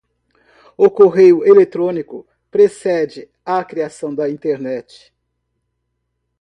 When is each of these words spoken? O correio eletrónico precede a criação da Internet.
O 0.75 0.89
correio 0.89 1.45
eletrónico 1.45 2.25
precede 2.49 3.29
a 3.45 3.63
criação 3.63 4.15
da 4.15 4.27
Internet. 4.27 5.13